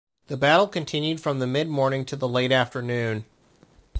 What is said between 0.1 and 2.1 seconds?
The battle continued from the mid-morning